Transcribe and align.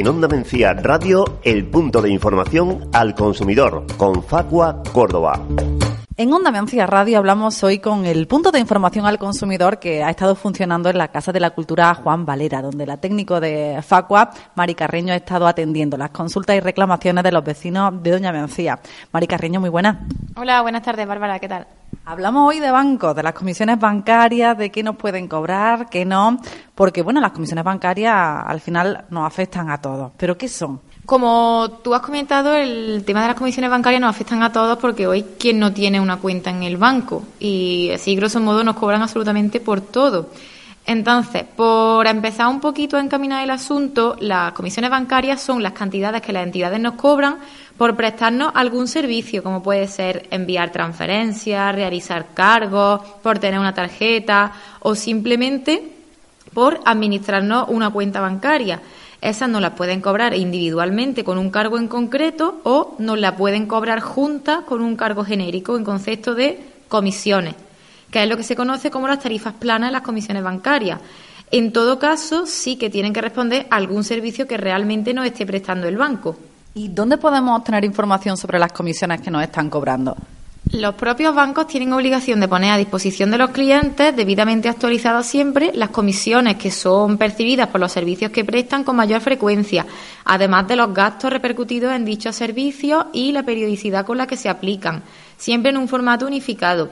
En 0.00 0.08
Onda 0.08 0.28
Mencía 0.28 0.72
Radio, 0.72 1.26
el 1.42 1.66
punto 1.66 2.00
de 2.00 2.08
información 2.08 2.88
al 2.94 3.14
consumidor, 3.14 3.84
con 3.98 4.22
Facua 4.22 4.82
Córdoba. 4.94 5.42
En 6.16 6.32
Onda 6.32 6.50
Mencía 6.50 6.86
Radio 6.86 7.18
hablamos 7.18 7.62
hoy 7.62 7.80
con 7.80 8.06
el 8.06 8.26
punto 8.26 8.50
de 8.50 8.60
información 8.60 9.04
al 9.04 9.18
consumidor 9.18 9.78
que 9.78 10.02
ha 10.02 10.08
estado 10.08 10.36
funcionando 10.36 10.88
en 10.88 10.96
la 10.96 11.08
Casa 11.08 11.32
de 11.32 11.40
la 11.40 11.50
Cultura 11.50 11.92
Juan 11.92 12.24
Valera, 12.24 12.62
donde 12.62 12.86
la 12.86 12.96
técnico 12.96 13.40
de 13.40 13.82
Facua, 13.82 14.30
Mari 14.54 14.74
Carreño, 14.74 15.12
ha 15.12 15.16
estado 15.16 15.46
atendiendo 15.46 15.98
las 15.98 16.12
consultas 16.12 16.56
y 16.56 16.60
reclamaciones 16.60 17.22
de 17.22 17.32
los 17.32 17.44
vecinos 17.44 18.02
de 18.02 18.10
Doña 18.10 18.32
Mencía. 18.32 18.80
Mari 19.12 19.26
Carreño, 19.26 19.60
muy 19.60 19.68
buena. 19.68 20.06
Hola, 20.34 20.62
buenas 20.62 20.82
tardes, 20.82 21.06
Bárbara, 21.06 21.38
¿qué 21.38 21.48
tal? 21.48 21.66
Hablamos 22.04 22.48
hoy 22.48 22.60
de 22.60 22.70
bancos, 22.70 23.14
de 23.14 23.22
las 23.22 23.34
comisiones 23.34 23.78
bancarias, 23.78 24.56
de 24.56 24.70
qué 24.70 24.82
nos 24.82 24.96
pueden 24.96 25.28
cobrar, 25.28 25.88
qué 25.88 26.04
no, 26.04 26.40
porque 26.74 27.02
bueno, 27.02 27.20
las 27.20 27.32
comisiones 27.32 27.64
bancarias 27.64 28.14
al 28.46 28.60
final 28.60 29.04
nos 29.10 29.26
afectan 29.26 29.70
a 29.70 29.80
todos. 29.80 30.10
¿Pero 30.16 30.36
qué 30.36 30.48
son? 30.48 30.80
Como 31.04 31.80
tú 31.82 31.94
has 31.94 32.00
comentado, 32.00 32.56
el 32.56 33.04
tema 33.04 33.22
de 33.22 33.28
las 33.28 33.36
comisiones 33.36 33.70
bancarias 33.70 34.00
nos 34.00 34.10
afectan 34.10 34.42
a 34.42 34.52
todos 34.52 34.78
porque 34.78 35.06
hoy 35.06 35.24
quien 35.38 35.58
no 35.58 35.72
tiene 35.72 36.00
una 36.00 36.16
cuenta 36.16 36.50
en 36.50 36.62
el 36.62 36.78
banco 36.78 37.22
y 37.38 37.90
así 37.92 38.14
grosso 38.16 38.40
modo 38.40 38.64
nos 38.64 38.76
cobran 38.76 39.02
absolutamente 39.02 39.60
por 39.60 39.80
todo. 39.80 40.30
Entonces, 40.86 41.44
por 41.44 42.06
empezar 42.06 42.48
un 42.48 42.60
poquito 42.60 42.96
a 42.96 43.00
encaminar 43.00 43.44
el 43.44 43.50
asunto, 43.50 44.16
las 44.18 44.52
comisiones 44.52 44.90
bancarias 44.90 45.40
son 45.40 45.62
las 45.62 45.72
cantidades 45.72 46.22
que 46.22 46.32
las 46.32 46.44
entidades 46.44 46.80
nos 46.80 46.94
cobran 46.94 47.36
por 47.80 47.96
prestarnos 47.96 48.52
algún 48.54 48.88
servicio, 48.88 49.42
como 49.42 49.62
puede 49.62 49.88
ser 49.88 50.28
enviar 50.30 50.70
transferencias, 50.70 51.74
realizar 51.74 52.26
cargos, 52.34 53.00
por 53.22 53.38
tener 53.38 53.58
una 53.58 53.72
tarjeta 53.72 54.52
o 54.80 54.94
simplemente 54.94 55.90
por 56.52 56.78
administrarnos 56.84 57.70
una 57.70 57.88
cuenta 57.88 58.20
bancaria. 58.20 58.82
Esas 59.22 59.48
nos 59.48 59.62
las 59.62 59.72
pueden 59.72 60.02
cobrar 60.02 60.36
individualmente 60.36 61.24
con 61.24 61.38
un 61.38 61.48
cargo 61.48 61.78
en 61.78 61.88
concreto 61.88 62.60
o 62.64 62.96
nos 62.98 63.18
la 63.18 63.34
pueden 63.38 63.64
cobrar 63.64 64.00
juntas 64.00 64.60
con 64.66 64.82
un 64.82 64.94
cargo 64.94 65.24
genérico 65.24 65.78
en 65.78 65.84
concepto 65.84 66.34
de 66.34 66.60
comisiones, 66.86 67.54
que 68.10 68.22
es 68.22 68.28
lo 68.28 68.36
que 68.36 68.42
se 68.42 68.56
conoce 68.56 68.90
como 68.90 69.08
las 69.08 69.20
tarifas 69.20 69.54
planas 69.54 69.88
en 69.88 69.94
las 69.94 70.02
comisiones 70.02 70.42
bancarias. 70.42 71.00
En 71.50 71.72
todo 71.72 71.98
caso, 71.98 72.44
sí 72.44 72.76
que 72.76 72.90
tienen 72.90 73.14
que 73.14 73.22
responder 73.22 73.66
a 73.70 73.76
algún 73.76 74.04
servicio 74.04 74.46
que 74.46 74.58
realmente 74.58 75.14
nos 75.14 75.24
esté 75.24 75.46
prestando 75.46 75.88
el 75.88 75.96
banco. 75.96 76.36
¿Y 76.74 76.88
dónde 76.88 77.18
podemos 77.18 77.58
obtener 77.58 77.84
información 77.84 78.36
sobre 78.36 78.58
las 78.58 78.72
comisiones 78.72 79.20
que 79.20 79.30
nos 79.30 79.42
están 79.42 79.68
cobrando? 79.68 80.16
Los 80.72 80.94
propios 80.94 81.34
bancos 81.34 81.66
tienen 81.66 81.92
obligación 81.92 82.38
de 82.38 82.46
poner 82.46 82.70
a 82.70 82.76
disposición 82.76 83.32
de 83.32 83.38
los 83.38 83.50
clientes, 83.50 84.14
debidamente 84.14 84.68
actualizadas 84.68 85.26
siempre, 85.26 85.72
las 85.74 85.88
comisiones 85.88 86.56
que 86.56 86.70
son 86.70 87.18
percibidas 87.18 87.66
por 87.68 87.80
los 87.80 87.90
servicios 87.90 88.30
que 88.30 88.44
prestan 88.44 88.84
con 88.84 88.94
mayor 88.94 89.20
frecuencia, 89.20 89.84
además 90.24 90.68
de 90.68 90.76
los 90.76 90.94
gastos 90.94 91.32
repercutidos 91.32 91.92
en 91.92 92.04
dichos 92.04 92.36
servicios 92.36 93.06
y 93.12 93.32
la 93.32 93.42
periodicidad 93.42 94.06
con 94.06 94.18
la 94.18 94.28
que 94.28 94.36
se 94.36 94.48
aplican, 94.48 95.02
siempre 95.36 95.70
en 95.70 95.76
un 95.76 95.88
formato 95.88 96.24
unificado. 96.24 96.88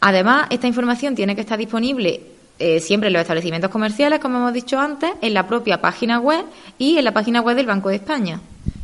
Además, 0.00 0.46
esta 0.48 0.66
información 0.66 1.14
tiene 1.14 1.34
que 1.34 1.42
estar 1.42 1.58
disponible 1.58 2.22
eh, 2.58 2.80
siempre 2.80 3.08
en 3.08 3.12
los 3.12 3.20
establecimientos 3.20 3.70
comerciales, 3.70 4.20
como 4.20 4.38
hemos 4.38 4.54
dicho 4.54 4.78
antes, 4.78 5.10
en 5.20 5.34
la 5.34 5.46
propia 5.46 5.82
página 5.82 6.20
web 6.20 6.46
y 6.78 6.96
en 6.96 7.04
la 7.04 7.12
página 7.12 7.42
web 7.42 7.56
del 7.56 7.66
Banco 7.66 7.90
de 7.90 7.96
España. 7.96 8.40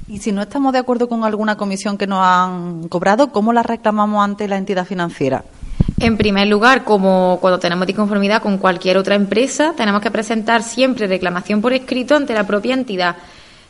Y 0.08 0.18
si 0.18 0.30
no 0.30 0.42
estamos 0.42 0.72
de 0.72 0.78
acuerdo 0.78 1.08
con 1.08 1.24
alguna 1.24 1.56
comisión 1.56 1.98
que 1.98 2.06
nos 2.06 2.20
han 2.22 2.86
cobrado, 2.88 3.32
¿cómo 3.32 3.52
la 3.52 3.64
reclamamos 3.64 4.22
ante 4.22 4.46
la 4.46 4.56
entidad 4.56 4.86
financiera? 4.86 5.44
En 5.98 6.16
primer 6.16 6.46
lugar, 6.46 6.84
como 6.84 7.38
cuando 7.40 7.58
tenemos 7.58 7.88
disconformidad 7.88 8.40
con 8.40 8.58
cualquier 8.58 8.98
otra 8.98 9.16
empresa, 9.16 9.74
tenemos 9.76 10.00
que 10.00 10.12
presentar 10.12 10.62
siempre 10.62 11.08
reclamación 11.08 11.60
por 11.60 11.72
escrito 11.72 12.14
ante 12.14 12.34
la 12.34 12.46
propia 12.46 12.74
entidad. 12.74 13.16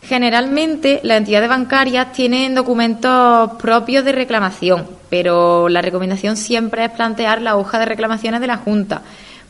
Generalmente, 0.03 1.01
las 1.05 1.19
entidades 1.19 1.49
bancarias 1.49 2.13
tienen 2.13 2.55
documentos 2.55 3.53
propios 3.53 4.05
de 4.05 4.13
reclamación, 4.13 4.87
pero 5.09 5.71
la 5.71 5.81
recomendación 5.81 6.37
siempre 6.37 6.85
es 6.85 6.91
plantear 6.91 7.41
la 7.41 7.57
hoja 7.57 7.79
de 7.79 7.87
reclamaciones 7.87 8.43
de 8.43 8.47
la 8.47 8.59
Junta, 8.59 9.01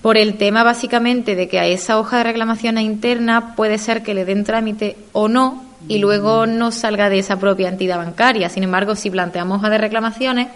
por 0.03 0.17
el 0.17 0.39
tema 0.39 0.63
básicamente 0.63 1.35
de 1.35 1.49
que 1.49 1.59
a 1.59 1.67
esa 1.67 1.99
hoja 1.99 2.19
de 2.19 2.25
reclamaciones 2.25 2.85
interna 2.85 3.57
puede 3.57 3.79
ser 3.79 4.05
que 4.05 4.15
le 4.15 4.25
den 4.25 4.45
trámite 4.45 4.97
o 5.13 5.27
no 5.27 5.66
y 5.89 5.99
luego 5.99 6.47
no 6.47 6.71
salga 6.73 7.09
de 7.09 7.19
esa 7.19 7.39
propia 7.39 7.69
entidad 7.69 7.99
bancaria. 7.99 8.49
Sin 8.49 8.63
embargo, 8.63 8.95
si 8.95 9.11
planteamos 9.11 9.59
hoja 9.59 9.71
de 9.71 9.79
reclamaciones, 9.79 10.49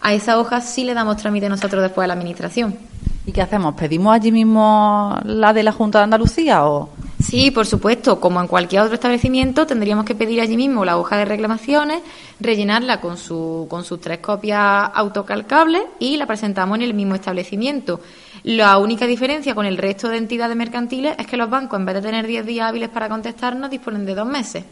a 0.00 0.14
esa 0.14 0.38
hoja 0.38 0.60
sí 0.60 0.84
le 0.84 0.94
damos 0.94 1.16
trámite 1.16 1.48
nosotros 1.48 1.82
después 1.82 2.04
a 2.04 2.08
la 2.08 2.14
Administración. 2.14 2.76
¿Y 3.26 3.32
qué 3.32 3.42
hacemos? 3.42 3.74
¿Pedimos 3.74 4.14
allí 4.14 4.32
mismo 4.32 5.18
la 5.24 5.52
de 5.52 5.62
la 5.62 5.72
Junta 5.72 5.98
de 5.98 6.04
Andalucía 6.04 6.64
o...? 6.66 6.90
Sí, 7.20 7.50
por 7.50 7.66
supuesto. 7.66 8.20
Como 8.20 8.40
en 8.40 8.46
cualquier 8.46 8.82
otro 8.82 8.94
establecimiento, 8.94 9.66
tendríamos 9.66 10.04
que 10.04 10.14
pedir 10.14 10.40
allí 10.40 10.56
mismo 10.56 10.84
la 10.84 10.96
hoja 10.96 11.16
de 11.16 11.24
reclamaciones, 11.24 12.00
rellenarla 12.40 13.00
con, 13.00 13.18
su, 13.18 13.66
con 13.68 13.84
sus 13.84 14.00
tres 14.00 14.20
copias 14.20 14.90
autocalcables 14.94 15.82
y 15.98 16.16
la 16.16 16.26
presentamos 16.26 16.78
en 16.78 16.84
el 16.84 16.94
mismo 16.94 17.16
establecimiento. 17.16 18.00
La 18.44 18.78
única 18.78 19.06
diferencia 19.06 19.54
con 19.54 19.66
el 19.66 19.76
resto 19.76 20.08
de 20.08 20.16
entidades 20.16 20.56
mercantiles 20.56 21.16
es 21.18 21.26
que 21.26 21.36
los 21.36 21.50
bancos, 21.50 21.78
en 21.78 21.86
vez 21.86 21.96
de 21.96 22.02
tener 22.02 22.26
10 22.26 22.46
días 22.46 22.68
hábiles 22.68 22.88
para 22.88 23.08
contestarnos, 23.08 23.68
disponen 23.68 24.06
de 24.06 24.14
dos 24.14 24.26
meses. 24.26 24.64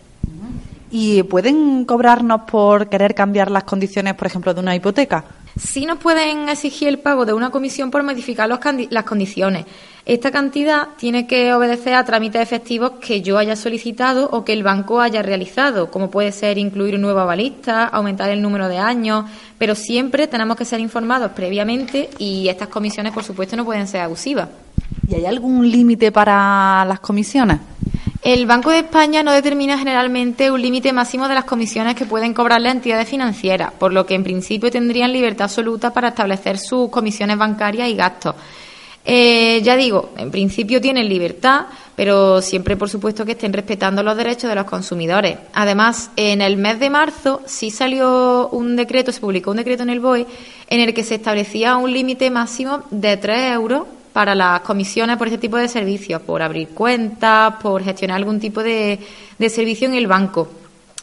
¿Y 0.91 1.23
pueden 1.25 1.85
cobrarnos 1.85 2.43
por 2.43 2.89
querer 2.89 3.15
cambiar 3.15 3.51
las 3.51 3.65
condiciones, 3.65 4.15
por 4.15 4.27
ejemplo, 4.27 4.55
de 4.55 4.61
una 4.61 4.75
hipoteca? 4.75 5.25
Sí 5.59 5.87
nos 5.87 5.99
pueden 5.99 6.49
exigir 6.51 6.87
el 6.89 6.99
pago 6.99 7.25
de 7.25 7.33
una 7.33 7.51
comisión 7.51 7.91
por 7.91 8.03
modificar 8.03 8.49
las 8.49 9.05
condiciones. 9.05 9.65
Esta 10.05 10.31
cantidad 10.31 10.89
tiene 10.99 11.27
que 11.27 11.53
obedecer 11.55 11.95
a 11.95 12.05
trámites 12.05 12.43
efectivos 12.43 12.93
que 13.01 13.23
yo 13.23 13.39
haya 13.39 13.57
solicitado 13.57 14.29
o 14.31 14.45
que 14.45 14.53
el 14.53 14.63
banco 14.63 15.01
haya 15.01 15.23
realizado, 15.23 15.91
como 15.91 16.11
puede 16.11 16.31
ser 16.31 16.59
incluir 16.59 16.95
un 16.95 17.01
nuevo 17.01 17.21
avalista, 17.21 17.87
aumentar 17.87 18.31
el 18.31 18.43
número 18.43 18.69
de 18.69 18.79
años, 18.79 19.25
pero 19.59 19.75
siempre 19.75 20.29
tenemos 20.29 20.57
que 20.57 20.67
ser 20.67 20.79
informados 20.79 21.33
previamente 21.33 22.11
y 22.19 22.49
estas 22.49 22.69
comisiones, 22.69 23.13
por 23.13 23.25
supuesto, 23.25 23.57
no 23.57 23.65
pueden 23.65 23.89
ser 23.89 24.03
abusivas. 24.03 24.49
¿Y 25.09 25.15
hay 25.15 25.27
algún 25.27 25.69
límite 25.69 26.13
para 26.13 26.85
las 26.85 27.01
comisiones? 27.01 27.59
El 28.27 28.45
Banco 28.45 28.71
de 28.71 28.81
España 28.81 29.23
no 29.23 29.31
determina 29.31 29.79
generalmente 29.79 30.51
un 30.51 30.61
límite 30.61 30.93
máximo 30.93 31.29
de 31.29 31.37
las 31.37 31.45
comisiones 31.45 31.95
que 31.95 32.07
pueden 32.07 32.35
cobrar 32.35 32.61
las 32.61 32.75
entidades 32.75 33.09
financieras, 33.09 33.71
por 33.79 33.93
lo 33.93 34.05
que 34.05 34.17
en 34.17 34.25
principio 34.25 34.69
tendrían 34.69 35.13
libertad 35.13 35.45
absoluta 35.45 35.93
para 35.93 36.09
establecer 36.09 36.59
sus 36.59 36.91
comisiones 36.91 37.39
bancarias 37.39 37.89
y 37.89 37.95
gastos. 37.95 38.35
Eh, 39.05 39.61
ya 39.63 39.77
digo, 39.77 40.11
en 40.17 40.33
principio 40.33 40.81
tienen 40.81 41.09
libertad, 41.09 41.67
pero 41.95 42.43
siempre, 42.43 42.77
por 42.77 42.91
supuesto, 42.91 43.25
que 43.25 43.33
estén 43.33 43.53
respetando 43.53 44.03
los 44.03 44.17
derechos 44.17 44.51
de 44.51 44.57
los 44.57 44.65
consumidores. 44.65 45.39
Además, 45.55 46.11
en 46.17 46.41
el 46.41 46.57
mes 46.57 46.81
de 46.81 46.91
marzo 46.91 47.43
sí 47.47 47.71
salió 47.71 48.49
un 48.49 48.75
decreto, 48.75 49.13
se 49.13 49.21
publicó 49.21 49.53
un 49.53 49.59
decreto 49.59 49.85
en 49.85 49.91
el 49.91 50.01
BOE, 50.01 50.27
en 50.69 50.81
el 50.81 50.93
que 50.95 51.05
se 51.05 51.15
establecía 51.15 51.77
un 51.77 51.93
límite 51.93 52.29
máximo 52.31 52.83
de 52.91 53.17
3 53.19 53.53
euros 53.53 53.85
para 54.17 54.35
las 54.35 54.61
comisiones 54.63 55.19
por 55.19 55.27
este 55.27 55.37
tipo 55.37 55.59
de 55.59 55.69
servicios, 55.69 56.23
por 56.23 56.41
abrir 56.41 56.69
cuentas, 56.69 57.57
por 57.57 57.85
gestionar 57.85 58.17
algún 58.17 58.41
tipo 58.41 58.63
de, 58.63 58.99
de 59.39 59.51
servicio 59.51 59.87
en 59.87 59.95
el 59.95 60.07
banco. 60.07 60.49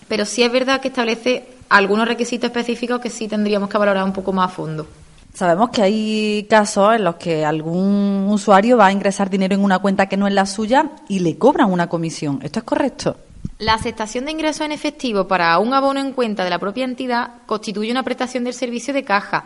Pero 0.08 0.26
sí 0.26 0.42
es 0.42 0.52
verdad 0.52 0.82
que 0.82 0.88
establece 0.88 1.46
algunos 1.70 2.08
requisitos 2.08 2.48
específicos 2.48 3.00
que 3.00 3.12
sí 3.12 3.28
tendríamos 3.28 3.70
que 3.70 3.78
valorar 3.78 4.04
un 4.04 4.14
poco 4.14 4.34
más 4.34 4.50
a 4.50 4.56
fondo. 4.56 4.88
Sabemos 5.32 5.70
que 5.70 5.84
hay 5.84 6.48
casos 6.50 6.96
en 6.96 7.04
los 7.04 7.18
que 7.18 7.46
algún 7.46 8.30
usuario 8.32 8.78
va 8.78 8.88
a 8.88 8.92
ingresar 8.92 9.30
dinero 9.30 9.54
en 9.54 9.64
una 9.64 9.78
cuenta 9.78 10.10
que 10.10 10.18
no 10.18 10.26
es 10.26 10.34
la 10.34 10.48
suya 10.48 10.90
y 11.08 11.20
le 11.20 11.38
cobran 11.38 11.72
una 11.72 11.86
comisión. 11.86 12.40
¿Esto 12.42 12.58
es 12.58 12.66
correcto? 12.66 13.16
La 13.60 13.76
aceptación 13.76 14.26
de 14.26 14.32
ingresos 14.32 14.66
en 14.66 14.72
efectivo 14.72 15.28
para 15.28 15.60
un 15.60 15.76
abono 15.76 16.00
en 16.00 16.14
cuenta 16.14 16.44
de 16.44 16.50
la 16.50 16.58
propia 16.58 16.86
entidad 16.86 17.30
constituye 17.46 17.92
una 17.92 18.02
prestación 18.02 18.44
del 18.44 18.56
servicio 18.56 18.92
de 18.92 19.04
caja, 19.04 19.46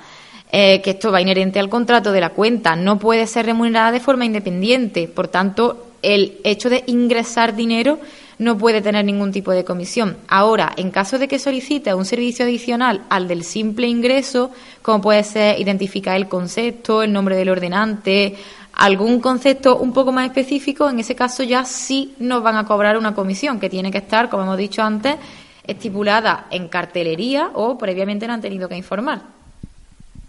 eh, 0.52 0.82
que 0.82 0.92
esto 0.92 1.12
va 1.12 1.22
inherente 1.22 1.60
al 1.60 1.70
contrato 1.70 2.12
de 2.12 2.22
la 2.22 2.30
cuenta. 2.30 2.76
No 2.76 3.00
puede 3.00 3.28
ser 3.28 3.46
remunerada 3.46 3.92
de 3.92 4.00
forma 4.00 4.26
independiente. 4.26 5.08
Por 5.08 5.28
tanto, 5.28 5.88
el 6.02 6.38
hecho 6.44 6.70
de 6.70 6.84
ingresar 6.88 7.56
dinero 7.56 8.00
no 8.40 8.58
puede 8.58 8.82
tener 8.82 9.04
ningún 9.04 9.32
tipo 9.32 9.52
de 9.52 9.66
comisión. 9.66 10.18
Ahora, 10.28 10.72
en 10.78 10.92
caso 10.92 11.18
de 11.18 11.28
que 11.28 11.40
solicite 11.40 11.94
un 11.94 12.06
servicio 12.06 12.46
adicional 12.46 13.02
al 13.10 13.28
del 13.28 13.44
simple 13.44 13.88
ingreso, 13.88 14.52
como 14.82 15.02
puede 15.02 15.24
ser 15.24 15.60
identificar 15.60 16.16
el 16.16 16.28
concepto, 16.28 17.02
el 17.02 17.12
nombre 17.12 17.36
del 17.36 17.50
ordenante, 17.50 18.36
algún 18.74 19.20
concepto 19.20 19.78
un 19.78 19.92
poco 19.92 20.12
más 20.12 20.28
específico, 20.28 20.88
en 20.88 21.00
ese 21.00 21.16
caso 21.16 21.44
ya 21.44 21.66
sí 21.66 22.14
nos 22.20 22.44
van 22.44 22.58
a 22.58 22.66
cobrar 22.66 22.98
una 22.98 23.16
comisión 23.16 23.60
que 23.60 23.70
tiene 23.70 23.92
que 23.92 23.98
estar, 23.98 24.30
como 24.30 24.44
hemos 24.44 24.58
dicho 24.58 24.84
antes, 24.84 25.16
estipulada 25.64 26.46
en 26.52 26.68
cartelería 26.68 27.50
o 27.56 27.78
previamente 27.78 28.28
no 28.28 28.34
han 28.34 28.42
tenido 28.42 28.70
que 28.70 28.78
informar. 28.78 29.37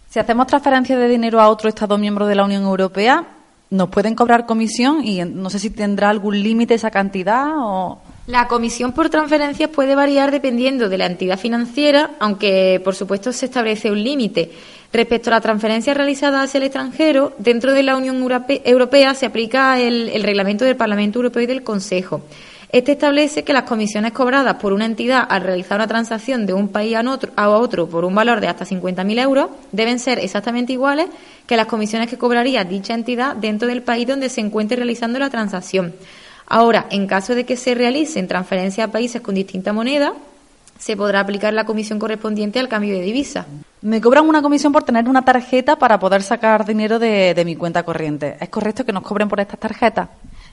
Si 0.08 0.18
hacemos 0.18 0.46
transferencia 0.46 0.96
de 0.96 1.06
dinero 1.06 1.38
a 1.38 1.50
otro 1.50 1.68
Estado 1.68 1.98
miembro 1.98 2.26
de 2.26 2.34
la 2.34 2.44
Unión 2.44 2.62
Europea, 2.62 3.26
nos 3.68 3.90
pueden 3.90 4.14
cobrar 4.14 4.46
comisión 4.46 5.04
y 5.04 5.22
no 5.22 5.50
sé 5.50 5.58
si 5.58 5.68
tendrá 5.68 6.08
algún 6.08 6.42
límite 6.42 6.74
esa 6.74 6.90
cantidad 6.90 7.48
o 7.58 8.00
la 8.26 8.46
comisión 8.46 8.92
por 8.92 9.08
transferencias 9.10 9.70
puede 9.70 9.94
variar 9.94 10.30
dependiendo 10.30 10.88
de 10.88 10.98
la 10.98 11.06
entidad 11.06 11.38
financiera, 11.38 12.10
aunque 12.20 12.80
por 12.84 12.94
supuesto 12.94 13.32
se 13.32 13.46
establece 13.46 13.90
un 13.90 14.02
límite. 14.02 14.50
Respecto 14.92 15.28
a 15.28 15.34
las 15.34 15.42
transferencias 15.42 15.96
realizadas 15.96 16.44
hacia 16.44 16.58
el 16.58 16.64
extranjero, 16.64 17.34
dentro 17.38 17.72
de 17.72 17.82
la 17.82 17.96
Unión 17.96 18.22
Europea 18.64 19.14
se 19.14 19.26
aplica 19.26 19.78
el, 19.78 20.08
el 20.08 20.22
reglamento 20.22 20.64
del 20.64 20.76
Parlamento 20.76 21.18
Europeo 21.18 21.42
y 21.42 21.46
del 21.46 21.62
Consejo. 21.62 22.22
Este 22.70 22.92
establece 22.92 23.44
que 23.44 23.54
las 23.54 23.62
comisiones 23.62 24.12
cobradas 24.12 24.56
por 24.56 24.74
una 24.74 24.84
entidad 24.84 25.26
al 25.26 25.40
realizar 25.40 25.78
una 25.78 25.86
transacción 25.86 26.44
de 26.44 26.52
un 26.52 26.68
país 26.68 26.96
a 26.96 27.10
otro, 27.10 27.32
a 27.34 27.48
otro 27.48 27.88
por 27.88 28.04
un 28.04 28.14
valor 28.14 28.40
de 28.40 28.48
hasta 28.48 28.66
50.000 28.66 29.22
euros 29.22 29.48
deben 29.72 29.98
ser 29.98 30.18
exactamente 30.18 30.74
iguales 30.74 31.06
que 31.46 31.56
las 31.56 31.66
comisiones 31.66 32.10
que 32.10 32.18
cobraría 32.18 32.64
dicha 32.64 32.92
entidad 32.92 33.36
dentro 33.36 33.68
del 33.68 33.82
país 33.82 34.06
donde 34.06 34.28
se 34.28 34.42
encuentre 34.42 34.76
realizando 34.76 35.18
la 35.18 35.30
transacción. 35.30 35.94
Ahora, 36.46 36.86
en 36.90 37.06
caso 37.06 37.34
de 37.34 37.46
que 37.46 37.56
se 37.56 37.74
realicen 37.74 38.28
transferencias 38.28 38.86
a 38.86 38.92
países 38.92 39.22
con 39.22 39.34
distinta 39.34 39.72
moneda, 39.72 40.12
se 40.78 40.94
podrá 40.94 41.20
aplicar 41.20 41.54
la 41.54 41.64
comisión 41.64 41.98
correspondiente 41.98 42.58
al 42.58 42.68
cambio 42.68 42.94
de 42.94 43.02
divisa. 43.02 43.46
Me 43.80 44.02
cobran 44.02 44.28
una 44.28 44.42
comisión 44.42 44.74
por 44.74 44.82
tener 44.82 45.08
una 45.08 45.24
tarjeta 45.24 45.76
para 45.76 45.98
poder 45.98 46.22
sacar 46.22 46.66
dinero 46.66 46.98
de, 46.98 47.32
de 47.32 47.44
mi 47.46 47.56
cuenta 47.56 47.82
corriente. 47.82 48.36
¿Es 48.40 48.50
correcto 48.50 48.84
que 48.84 48.92
nos 48.92 49.02
cobren 49.02 49.28
por 49.28 49.40
estas 49.40 49.58
tarjetas? 49.58 50.08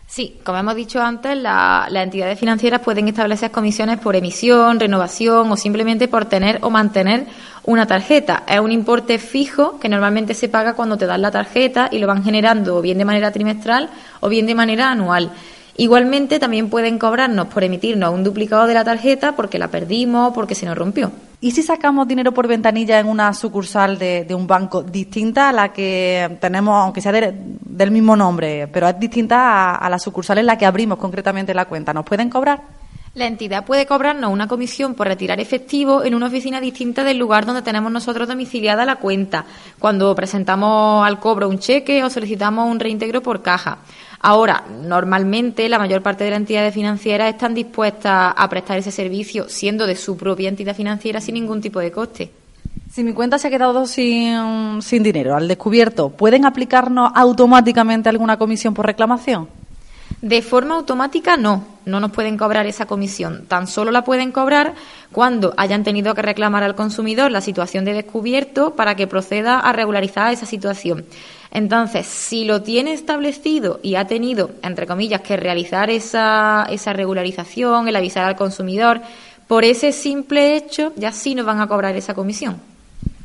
Sí, 0.07 0.40
como 0.44 0.60
hemos 0.60 0.75
dicho 0.75 1.02
antes, 1.02 1.36
las 1.36 1.92
entidades 1.92 2.40
financieras 2.40 2.81
pueden 2.81 3.07
establecer 3.07 3.52
comisiones 3.52 4.00
por 4.00 4.16
emisión, 4.16 4.80
renovación 4.80 5.52
o 5.52 5.57
simplemente 5.57 6.07
por 6.07 6.25
tener 6.25 6.60
o 6.62 6.69
mantener 6.69 7.25
una 7.63 7.88
tarjeta. 7.88 8.44
Es 8.48 8.60
un 8.60 8.72
importe 8.72 9.18
fijo 9.18 9.80
que 9.80 9.90
normalmente 9.90 10.34
se 10.34 10.48
paga 10.48 10.74
cuando 10.74 10.98
te 10.98 11.07
dan 11.07 11.22
la 11.22 11.31
tarjeta 11.31 11.90
y 11.92 11.98
lo 11.98 12.07
van 12.07 12.24
generando 12.24 12.81
bien 12.81 12.98
de 12.98 13.06
manera 13.06 13.31
trimestral 13.31 13.90
o 14.19 14.30
bien 14.30 14.46
de 14.46 14.56
manera 14.56 14.92
anual. 14.92 15.31
Igualmente 15.75 16.40
también 16.40 16.69
pueden 16.69 16.98
cobrarnos 17.00 17.48
por 17.48 17.63
emitirnos 17.63 18.13
un 18.13 18.24
duplicado 18.24 18.68
de 18.68 18.75
la 18.75 18.86
tarjeta 18.86 19.36
porque 19.36 19.60
la 19.60 19.68
perdimos, 19.68 20.34
porque 20.34 20.56
se 20.56 20.66
nos 20.66 20.78
rompió. 20.78 21.12
¿Y 21.45 21.51
si 21.51 21.62
sacamos 21.62 22.07
dinero 22.07 22.31
por 22.31 22.47
ventanilla 22.47 23.00
en 23.00 23.07
una 23.07 23.31
sucursal 23.31 24.00
de, 24.00 24.25
un 24.31 24.47
banco 24.47 24.81
distinta 24.81 25.50
a 25.50 25.51
la 25.51 25.71
que 25.71 26.39
tenemos, 26.42 26.74
aunque 26.74 27.01
sea 27.01 27.12
del 27.12 27.92
mismo 27.92 28.15
nombre, 28.15 28.68
pero 28.68 28.88
es 28.88 29.00
distinta 29.00 29.75
a, 29.75 29.88
la 29.88 30.00
sucursal 30.00 30.39
en 30.39 30.47
la 30.47 30.57
que 30.57 30.65
abrimos 30.65 30.97
concretamente 30.97 31.53
la 31.53 31.65
cuenta? 31.65 31.94
¿Nos 31.94 32.03
pueden 32.03 32.31
cobrar? 32.31 32.63
La 33.15 33.27
entidad 33.27 33.63
puede 33.63 33.85
cobrarnos 33.85 34.29
una 34.29 34.50
comisión 34.50 34.94
por 34.94 35.07
retirar 35.07 35.39
efectivo 35.39 36.03
en 36.03 36.15
una 36.15 36.27
oficina 36.27 36.59
distinta 36.59 37.06
del 37.06 37.17
lugar 37.17 37.45
donde 37.45 37.62
tenemos 37.62 37.89
nosotros 37.89 38.27
domiciliada 38.27 38.83
la 38.85 38.97
cuenta, 38.97 39.45
cuando 39.79 40.13
presentamos 40.13 41.07
al 41.07 41.17
cobro 41.21 41.47
un 41.47 41.57
cheque 41.57 42.03
o 42.03 42.09
solicitamos 42.09 42.69
un 42.69 42.77
reintegro 42.77 43.23
por 43.23 43.41
caja. 43.41 43.77
Ahora, 44.19 44.65
normalmente 44.83 45.69
la 45.69 45.79
mayor 45.79 46.01
parte 46.01 46.25
de 46.25 46.31
las 46.31 46.41
entidades 46.41 46.73
financieras 46.73 47.33
están 47.33 47.53
dispuestas 47.53 48.33
a 48.35 48.50
prestar 48.50 48.79
ese 48.79 48.91
servicio 48.91 49.47
siendo 49.47 49.88
de 49.88 49.95
su 49.95 50.17
propia 50.17 50.50
entidad 50.50 50.75
financiera 50.75 51.21
sin 51.21 51.35
ningún 51.35 51.62
tipo 51.62 51.79
de 51.79 51.94
coste. 51.94 52.31
Si 52.91 53.01
mi 53.01 53.13
cuenta 53.13 53.38
se 53.38 53.47
ha 53.47 53.50
quedado 53.50 53.88
sin, 53.88 54.81
sin 54.81 55.03
dinero 55.03 55.38
al 55.38 55.47
descubierto, 55.47 56.09
¿pueden 56.09 56.44
aplicarnos 56.44 57.13
automáticamente 57.15 58.09
alguna 58.09 58.35
comisión 58.35 58.73
por 58.73 58.85
reclamación? 58.85 59.47
De 60.21 60.41
forma 60.41 60.75
automática 60.75 61.38
no, 61.38 61.65
no 61.85 62.00
nos 62.00 62.12
pueden 62.12 62.38
cobrar 62.38 62.65
esa 62.65 62.85
comisión. 62.85 63.45
Tan 63.47 63.67
solo 63.67 63.91
la 63.91 64.03
pueden 64.03 64.31
cobrar 64.31 64.73
cuando 65.12 65.53
hayan 65.57 65.83
tenido 65.83 66.15
que 66.15 66.21
reclamar 66.21 66.63
al 66.63 66.75
consumidor 66.75 67.31
la 67.31 67.41
situación 67.41 67.85
de 67.85 67.94
descubierto 67.94 68.75
para 68.75 68.95
que 68.95 69.07
proceda 69.07 69.59
a 69.59 69.73
regularizar 69.73 70.33
esa 70.33 70.45
situación. 70.45 71.06
Entonces, 71.51 72.06
si 72.06 72.44
lo 72.45 72.63
tiene 72.63 72.94
establecido 72.94 73.79
y 73.81 73.95
ha 73.95 74.07
tenido, 74.07 74.51
entre 74.62 74.88
comillas, 74.88 75.21
que 75.21 75.38
realizar 75.38 75.89
esa, 75.89 76.67
esa 76.69 76.91
regularización, 76.94 77.88
el 77.88 77.95
avisar 77.95 78.25
al 78.25 78.35
consumidor, 78.35 79.01
por 79.47 79.63
ese 79.63 79.91
simple 79.91 80.57
hecho 80.57 80.91
ya 80.95 81.12
sí 81.12 81.35
nos 81.35 81.45
van 81.45 81.62
a 81.62 81.67
cobrar 81.67 81.95
esa 81.95 82.13
comisión. 82.13 82.59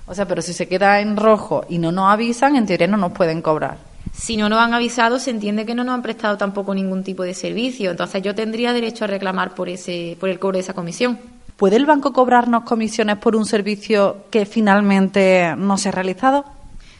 O 0.06 0.14
sea, 0.14 0.26
pero 0.26 0.42
si 0.42 0.52
se 0.52 0.68
queda 0.68 1.00
en 1.00 1.16
rojo 1.16 1.64
y 1.68 1.78
no 1.78 1.92
nos 1.92 2.12
avisan, 2.12 2.56
en 2.56 2.66
teoría 2.66 2.88
no 2.88 2.96
nos 2.96 3.12
pueden 3.12 3.42
cobrar. 3.42 3.89
Si 4.12 4.36
no 4.36 4.48
nos 4.48 4.58
han 4.58 4.74
avisado, 4.74 5.18
se 5.18 5.30
entiende 5.30 5.64
que 5.64 5.74
no 5.74 5.84
nos 5.84 5.94
han 5.94 6.02
prestado 6.02 6.36
tampoco 6.36 6.74
ningún 6.74 7.04
tipo 7.04 7.22
de 7.22 7.34
servicio. 7.34 7.90
Entonces 7.90 8.22
yo 8.22 8.34
tendría 8.34 8.72
derecho 8.72 9.04
a 9.04 9.08
reclamar 9.08 9.54
por, 9.54 9.68
ese, 9.68 10.16
por 10.18 10.28
el 10.28 10.38
cobro 10.38 10.56
de 10.56 10.62
esa 10.62 10.74
comisión. 10.74 11.18
¿Puede 11.56 11.76
el 11.76 11.86
banco 11.86 12.12
cobrarnos 12.12 12.64
comisiones 12.64 13.18
por 13.18 13.36
un 13.36 13.44
servicio 13.44 14.24
que 14.30 14.46
finalmente 14.46 15.54
no 15.56 15.76
se 15.76 15.90
ha 15.90 15.92
realizado? 15.92 16.44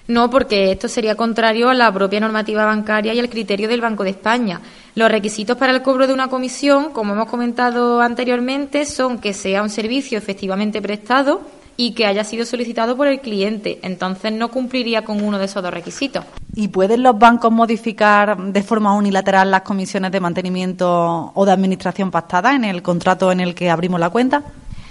No, 0.06 0.28
porque 0.28 0.72
esto 0.72 0.88
sería 0.88 1.14
contrario 1.14 1.68
a 1.68 1.74
la 1.74 1.92
propia 1.92 2.20
normativa 2.20 2.64
bancaria 2.64 3.14
y 3.14 3.20
al 3.20 3.30
criterio 3.30 3.68
del 3.68 3.80
Banco 3.80 4.02
de 4.02 4.10
España. 4.10 4.60
Los 4.96 5.10
requisitos 5.10 5.56
para 5.56 5.72
el 5.72 5.82
cobro 5.82 6.06
de 6.06 6.12
una 6.12 6.28
comisión, 6.28 6.90
como 6.92 7.12
hemos 7.12 7.28
comentado 7.28 8.00
anteriormente, 8.00 8.86
son 8.86 9.20
que 9.20 9.32
sea 9.32 9.62
un 9.62 9.70
servicio 9.70 10.18
efectivamente 10.18 10.82
prestado 10.82 11.42
y 11.76 11.92
que 11.92 12.06
haya 12.06 12.24
sido 12.24 12.44
solicitado 12.44 12.96
por 12.96 13.06
el 13.06 13.20
cliente. 13.20 13.78
Entonces 13.82 14.32
no 14.32 14.50
cumpliría 14.50 15.02
con 15.02 15.22
uno 15.22 15.38
de 15.38 15.44
esos 15.44 15.62
dos 15.62 15.72
requisitos. 15.72 16.24
¿Y 16.60 16.68
pueden 16.68 17.02
los 17.02 17.18
bancos 17.18 17.50
modificar 17.50 18.36
de 18.36 18.62
forma 18.62 18.92
unilateral 18.92 19.50
las 19.50 19.62
comisiones 19.62 20.12
de 20.12 20.20
mantenimiento 20.20 21.32
o 21.34 21.46
de 21.46 21.52
administración 21.52 22.10
pactadas 22.10 22.54
en 22.54 22.64
el 22.64 22.82
contrato 22.82 23.32
en 23.32 23.40
el 23.40 23.54
que 23.54 23.70
abrimos 23.70 23.98
la 23.98 24.10
cuenta? 24.10 24.42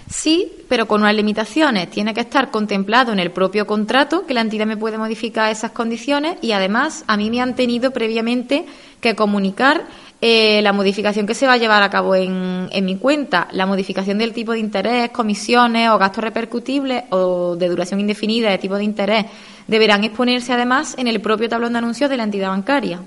Sí, 0.09 0.51
pero 0.67 0.87
con 0.87 1.01
unas 1.01 1.13
limitaciones. 1.13 1.91
Tiene 1.91 2.15
que 2.15 2.21
estar 2.21 2.49
contemplado 2.49 3.13
en 3.13 3.19
el 3.19 3.29
propio 3.29 3.67
contrato 3.67 4.25
que 4.25 4.33
la 4.33 4.41
entidad 4.41 4.65
me 4.65 4.77
puede 4.77 4.97
modificar 4.97 5.51
esas 5.51 5.69
condiciones 5.69 6.37
y 6.41 6.53
además 6.53 7.03
a 7.05 7.17
mí 7.17 7.29
me 7.29 7.39
han 7.39 7.53
tenido 7.53 7.91
previamente 7.91 8.65
que 8.99 9.15
comunicar 9.15 9.83
eh, 10.21 10.63
la 10.63 10.73
modificación 10.73 11.27
que 11.27 11.35
se 11.35 11.45
va 11.45 11.53
a 11.53 11.57
llevar 11.57 11.83
a 11.83 11.91
cabo 11.91 12.15
en, 12.15 12.67
en 12.71 12.83
mi 12.83 12.97
cuenta, 12.97 13.47
la 13.51 13.67
modificación 13.67 14.17
del 14.17 14.33
tipo 14.33 14.53
de 14.53 14.59
interés, 14.59 15.11
comisiones 15.11 15.91
o 15.91 15.99
gastos 15.99 16.23
repercutibles 16.23 17.03
o 17.11 17.55
de 17.55 17.69
duración 17.69 17.99
indefinida 17.99 18.49
de 18.49 18.57
tipo 18.57 18.75
de 18.75 18.85
interés 18.85 19.27
deberán 19.69 20.03
exponerse 20.03 20.51
además 20.51 20.95
en 20.97 21.07
el 21.07 21.21
propio 21.21 21.47
tablón 21.47 21.73
de 21.73 21.79
anuncios 21.79 22.09
de 22.09 22.17
la 22.17 22.23
entidad 22.23 22.49
bancaria. 22.49 23.01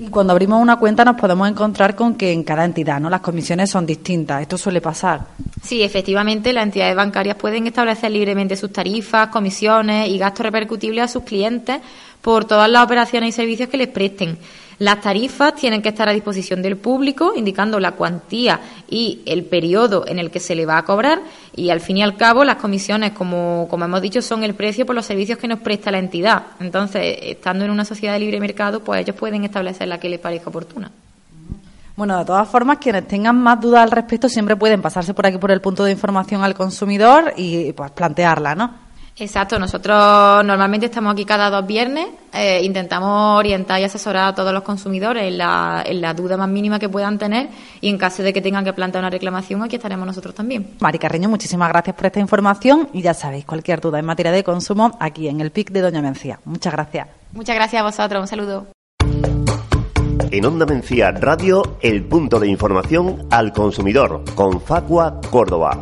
Y 0.00 0.08
cuando 0.08 0.32
abrimos 0.32 0.62
una 0.62 0.76
cuenta 0.76 1.04
nos 1.04 1.16
podemos 1.16 1.48
encontrar 1.48 1.96
con 1.96 2.14
que 2.14 2.32
en 2.32 2.44
cada 2.44 2.64
entidad 2.64 3.00
no 3.00 3.10
las 3.10 3.20
comisiones 3.20 3.70
son 3.70 3.84
distintas. 3.84 4.42
Esto 4.42 4.56
suele 4.56 4.80
pasar. 4.80 5.26
Sí, 5.60 5.82
efectivamente, 5.82 6.52
las 6.52 6.64
entidades 6.64 6.94
bancarias 6.94 7.36
pueden 7.36 7.66
establecer 7.66 8.12
libremente 8.12 8.54
sus 8.54 8.72
tarifas, 8.72 9.28
comisiones 9.28 10.08
y 10.08 10.18
gastos 10.18 10.46
repercutibles 10.46 11.04
a 11.04 11.08
sus 11.08 11.24
clientes 11.24 11.80
por 12.22 12.44
todas 12.44 12.70
las 12.70 12.84
operaciones 12.84 13.30
y 13.30 13.32
servicios 13.32 13.68
que 13.68 13.76
les 13.76 13.88
presten. 13.88 14.38
Las 14.78 15.00
tarifas 15.00 15.56
tienen 15.56 15.82
que 15.82 15.88
estar 15.88 16.08
a 16.08 16.12
disposición 16.12 16.62
del 16.62 16.76
público, 16.76 17.32
indicando 17.34 17.80
la 17.80 17.92
cuantía 17.92 18.60
y 18.88 19.22
el 19.26 19.44
periodo 19.44 20.04
en 20.06 20.20
el 20.20 20.30
que 20.30 20.38
se 20.38 20.54
le 20.54 20.66
va 20.66 20.78
a 20.78 20.84
cobrar. 20.84 21.20
Y 21.56 21.70
al 21.70 21.80
fin 21.80 21.96
y 21.96 22.02
al 22.02 22.16
cabo, 22.16 22.44
las 22.44 22.56
comisiones, 22.56 23.10
como, 23.10 23.68
hemos 23.72 24.00
dicho, 24.00 24.22
son 24.22 24.44
el 24.44 24.54
precio 24.54 24.86
por 24.86 24.94
los 24.94 25.04
servicios 25.04 25.36
que 25.38 25.48
nos 25.48 25.58
presta 25.58 25.90
la 25.90 25.98
entidad. 25.98 26.42
Entonces, 26.60 27.18
estando 27.22 27.64
en 27.64 27.72
una 27.72 27.84
sociedad 27.84 28.12
de 28.12 28.20
libre 28.20 28.38
mercado, 28.38 28.80
pues 28.80 29.00
ellos 29.00 29.16
pueden 29.16 29.42
establecer 29.44 29.88
la 29.88 29.98
que 29.98 30.08
les 30.08 30.20
parezca 30.20 30.50
oportuna. 30.50 30.92
Bueno, 31.96 32.16
de 32.16 32.24
todas 32.24 32.48
formas, 32.48 32.78
quienes 32.78 33.08
tengan 33.08 33.36
más 33.36 33.60
dudas 33.60 33.82
al 33.82 33.90
respecto 33.90 34.28
siempre 34.28 34.54
pueden 34.54 34.80
pasarse 34.80 35.12
por 35.12 35.26
aquí 35.26 35.38
por 35.38 35.50
el 35.50 35.60
punto 35.60 35.82
de 35.82 35.90
información 35.90 36.44
al 36.44 36.54
consumidor 36.54 37.34
y 37.36 37.72
pues 37.72 37.90
plantearla, 37.90 38.54
¿no? 38.54 38.87
Exacto, 39.20 39.58
nosotros 39.58 39.96
normalmente 40.44 40.86
estamos 40.86 41.12
aquí 41.12 41.24
cada 41.24 41.50
dos 41.50 41.66
viernes, 41.66 42.06
eh, 42.32 42.62
intentamos 42.62 43.38
orientar 43.38 43.80
y 43.80 43.84
asesorar 43.84 44.28
a 44.28 44.34
todos 44.34 44.52
los 44.52 44.62
consumidores 44.62 45.24
en 45.24 45.38
la, 45.38 45.82
en 45.84 46.00
la 46.00 46.14
duda 46.14 46.36
más 46.36 46.48
mínima 46.48 46.78
que 46.78 46.88
puedan 46.88 47.18
tener 47.18 47.48
y 47.80 47.88
en 47.88 47.98
caso 47.98 48.22
de 48.22 48.32
que 48.32 48.40
tengan 48.40 48.64
que 48.64 48.72
plantear 48.72 49.02
una 49.02 49.10
reclamación, 49.10 49.62
aquí 49.62 49.76
estaremos 49.76 50.06
nosotros 50.06 50.34
también. 50.34 50.74
Mari 50.78 50.98
Carreño, 50.98 51.28
muchísimas 51.28 51.68
gracias 51.68 51.96
por 51.96 52.06
esta 52.06 52.20
información 52.20 52.88
y 52.92 53.02
ya 53.02 53.12
sabéis, 53.12 53.44
cualquier 53.44 53.80
duda 53.80 53.98
en 53.98 54.04
materia 54.04 54.30
de 54.30 54.44
consumo, 54.44 54.96
aquí 55.00 55.26
en 55.28 55.40
el 55.40 55.50
PIC 55.50 55.70
de 55.70 55.80
Doña 55.80 56.00
Mencía. 56.00 56.38
Muchas 56.44 56.72
gracias. 56.72 57.08
Muchas 57.32 57.56
gracias 57.56 57.80
a 57.80 57.84
vosotros, 57.84 58.20
un 58.20 58.28
saludo. 58.28 58.66
En 60.30 60.44
Onda 60.44 60.66
Mencía 60.66 61.10
Radio, 61.10 61.78
el 61.80 62.04
punto 62.04 62.38
de 62.38 62.48
información 62.48 63.26
al 63.30 63.52
consumidor, 63.52 64.22
con 64.34 64.60
Facua 64.60 65.20
Córdoba. 65.30 65.78